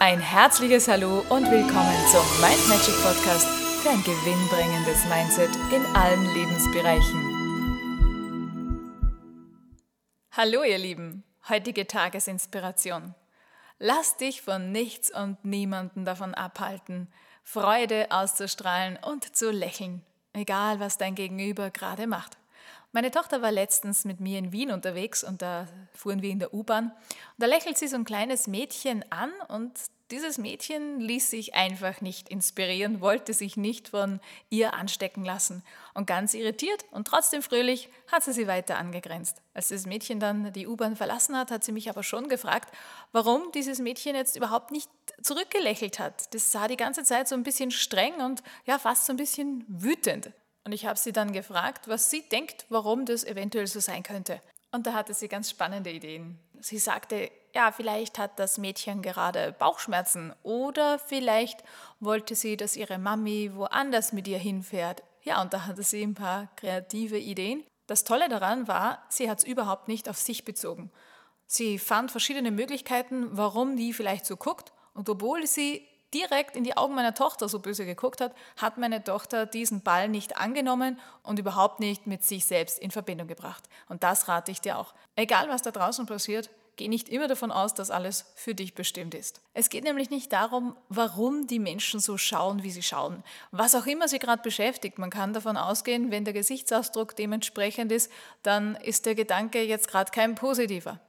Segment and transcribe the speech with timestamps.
[0.00, 3.46] Ein herzliches Hallo und willkommen zum Mind Magic Podcast
[3.80, 7.30] für ein gewinnbringendes Mindset in allen Lebensbereichen.
[10.32, 13.14] Hallo ihr Lieben, heutige Tagesinspiration.
[13.78, 17.08] Lass dich von nichts und niemanden davon abhalten,
[17.44, 20.02] Freude auszustrahlen und zu lächeln,
[20.32, 22.36] egal was dein Gegenüber gerade macht.
[22.94, 26.54] Meine Tochter war letztens mit mir in Wien unterwegs und da fuhren wir in der
[26.54, 26.92] U-Bahn.
[26.92, 29.72] Und da lächelt sie so ein kleines Mädchen an und
[30.12, 35.64] dieses Mädchen ließ sich einfach nicht inspirieren, wollte sich nicht von ihr anstecken lassen.
[35.92, 39.42] Und ganz irritiert und trotzdem fröhlich hat sie sie weiter angegrenzt.
[39.54, 42.72] Als das Mädchen dann die U-Bahn verlassen hat, hat sie mich aber schon gefragt,
[43.10, 44.88] warum dieses Mädchen jetzt überhaupt nicht
[45.20, 46.32] zurückgelächelt hat.
[46.32, 49.64] Das sah die ganze Zeit so ein bisschen streng und ja, fast so ein bisschen
[49.66, 50.30] wütend.
[50.64, 54.40] Und ich habe sie dann gefragt, was sie denkt, warum das eventuell so sein könnte.
[54.72, 56.38] Und da hatte sie ganz spannende Ideen.
[56.60, 61.62] Sie sagte, ja, vielleicht hat das Mädchen gerade Bauchschmerzen oder vielleicht
[62.00, 65.02] wollte sie, dass ihre Mami woanders mit ihr hinfährt.
[65.22, 67.62] Ja, und da hatte sie ein paar kreative Ideen.
[67.86, 70.90] Das Tolle daran war, sie hat es überhaupt nicht auf sich bezogen.
[71.46, 74.72] Sie fand verschiedene Möglichkeiten, warum die vielleicht so guckt.
[74.94, 79.02] Und obwohl sie direkt in die Augen meiner Tochter so böse geguckt hat, hat meine
[79.02, 83.68] Tochter diesen Ball nicht angenommen und überhaupt nicht mit sich selbst in Verbindung gebracht.
[83.88, 84.94] Und das rate ich dir auch.
[85.16, 89.14] Egal, was da draußen passiert, geh nicht immer davon aus, dass alles für dich bestimmt
[89.14, 89.40] ist.
[89.52, 93.22] Es geht nämlich nicht darum, warum die Menschen so schauen, wie sie schauen.
[93.50, 98.10] Was auch immer sie gerade beschäftigt, man kann davon ausgehen, wenn der Gesichtsausdruck dementsprechend ist,
[98.42, 101.00] dann ist der Gedanke jetzt gerade kein positiver.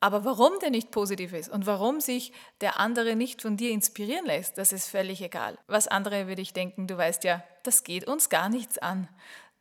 [0.00, 4.26] Aber warum der nicht positiv ist und warum sich der andere nicht von dir inspirieren
[4.26, 5.58] lässt, das ist völlig egal.
[5.66, 9.08] Was andere würde ich denken, du weißt ja, das geht uns gar nichts an.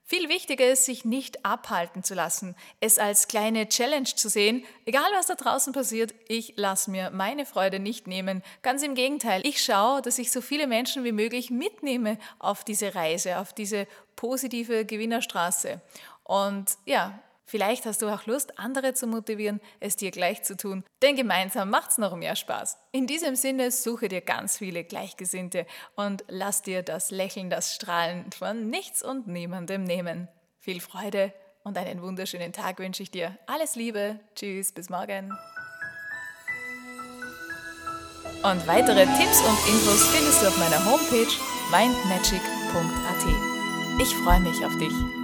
[0.05, 5.09] Viel wichtiger ist, sich nicht abhalten zu lassen, es als kleine Challenge zu sehen, egal
[5.13, 8.43] was da draußen passiert, ich lasse mir meine Freude nicht nehmen.
[8.63, 12.95] Ganz im Gegenteil, ich schaue, dass ich so viele Menschen wie möglich mitnehme auf diese
[12.95, 15.79] Reise, auf diese positive Gewinnerstraße.
[16.23, 17.17] Und ja,
[17.53, 21.69] Vielleicht hast du auch Lust, andere zu motivieren, es dir gleich zu tun, denn gemeinsam
[21.69, 22.79] macht es noch mehr Spaß.
[22.91, 28.31] In diesem Sinne suche dir ganz viele Gleichgesinnte und lass dir das Lächeln, das Strahlen
[28.31, 30.29] von nichts und niemandem nehmen.
[30.57, 31.31] Viel Freude
[31.63, 33.37] und einen wunderschönen Tag wünsche ich dir.
[33.45, 35.31] Alles Liebe, tschüss, bis morgen.
[38.41, 41.31] Und weitere Tipps und Infos findest du auf meiner Homepage
[41.69, 43.27] mindmagic.at.
[44.01, 45.22] Ich freue mich auf dich.